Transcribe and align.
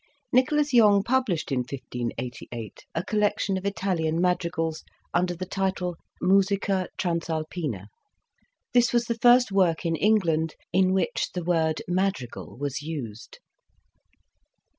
Nicholas 0.33 0.73
Yonge 0.73 1.05
published 1.05 1.51
in 1.51 1.59
1588 1.59 2.85
a 2.95 3.03
col 3.03 3.19
lection 3.19 3.55
of 3.55 3.67
Italian 3.67 4.19
madrigals 4.19 4.83
under 5.13 5.35
the 5.35 5.45
title 5.45 5.95
''Musica 6.31 6.87
Transalpina." 6.97 7.85
This 8.73 8.91
was 8.93 9.05
the 9.05 9.19
first 9.19 9.51
work 9.51 9.85
in 9.85 9.95
England 9.95 10.55
in 10.73 10.91
which 10.91 11.29
the 11.35 11.43
word 11.43 11.83
"Mad 11.87 12.15
rigal" 12.15 12.57
was 12.57 12.81
used. 12.81 13.37